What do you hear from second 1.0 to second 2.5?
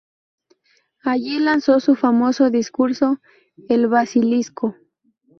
Allí lanzó su famoso